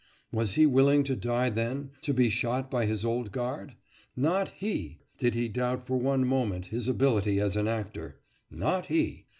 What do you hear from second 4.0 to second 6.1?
Not he! Did he doubt for